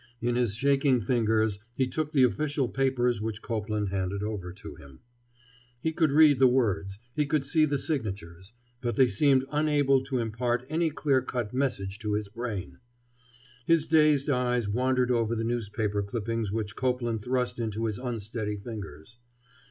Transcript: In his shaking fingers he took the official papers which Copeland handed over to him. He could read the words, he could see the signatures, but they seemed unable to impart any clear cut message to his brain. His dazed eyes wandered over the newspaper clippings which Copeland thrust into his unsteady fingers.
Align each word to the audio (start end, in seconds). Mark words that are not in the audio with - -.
In 0.19 0.33
his 0.33 0.55
shaking 0.55 0.99
fingers 0.99 1.59
he 1.75 1.85
took 1.85 2.11
the 2.11 2.23
official 2.23 2.67
papers 2.67 3.21
which 3.21 3.43
Copeland 3.43 3.89
handed 3.89 4.23
over 4.23 4.51
to 4.51 4.73
him. 4.73 5.01
He 5.79 5.91
could 5.91 6.11
read 6.11 6.39
the 6.39 6.47
words, 6.47 6.97
he 7.13 7.27
could 7.27 7.45
see 7.45 7.65
the 7.65 7.77
signatures, 7.77 8.51
but 8.81 8.95
they 8.95 9.05
seemed 9.05 9.45
unable 9.51 10.03
to 10.05 10.17
impart 10.17 10.65
any 10.71 10.89
clear 10.89 11.21
cut 11.21 11.53
message 11.53 11.99
to 11.99 12.13
his 12.13 12.29
brain. 12.29 12.79
His 13.67 13.85
dazed 13.85 14.31
eyes 14.31 14.67
wandered 14.67 15.11
over 15.11 15.35
the 15.35 15.43
newspaper 15.43 16.01
clippings 16.01 16.51
which 16.51 16.75
Copeland 16.75 17.21
thrust 17.21 17.59
into 17.59 17.85
his 17.85 17.99
unsteady 17.99 18.55
fingers. 18.57 19.19